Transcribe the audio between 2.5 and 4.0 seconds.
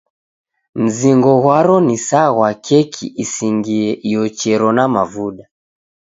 keki isingie